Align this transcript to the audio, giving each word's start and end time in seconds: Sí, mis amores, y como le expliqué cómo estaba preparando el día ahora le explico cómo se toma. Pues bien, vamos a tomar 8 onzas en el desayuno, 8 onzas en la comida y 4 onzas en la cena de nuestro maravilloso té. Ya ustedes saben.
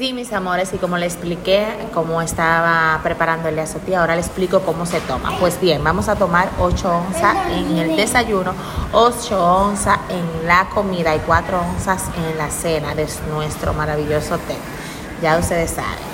Sí, 0.00 0.14
mis 0.14 0.32
amores, 0.32 0.72
y 0.72 0.78
como 0.78 0.96
le 0.96 1.04
expliqué 1.04 1.66
cómo 1.92 2.22
estaba 2.22 2.98
preparando 3.02 3.50
el 3.50 3.56
día 3.84 4.00
ahora 4.00 4.14
le 4.14 4.22
explico 4.22 4.60
cómo 4.60 4.86
se 4.86 4.98
toma. 5.02 5.36
Pues 5.38 5.60
bien, 5.60 5.84
vamos 5.84 6.08
a 6.08 6.16
tomar 6.16 6.48
8 6.58 6.90
onzas 6.90 7.36
en 7.50 7.76
el 7.76 7.96
desayuno, 7.96 8.54
8 8.94 9.56
onzas 9.56 9.98
en 10.08 10.46
la 10.46 10.70
comida 10.70 11.14
y 11.14 11.18
4 11.18 11.60
onzas 11.60 12.04
en 12.16 12.38
la 12.38 12.48
cena 12.48 12.94
de 12.94 13.06
nuestro 13.30 13.74
maravilloso 13.74 14.38
té. 14.38 14.56
Ya 15.20 15.36
ustedes 15.36 15.72
saben. 15.72 16.09